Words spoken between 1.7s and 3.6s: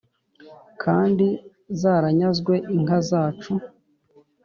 zaranyazwe inka zacu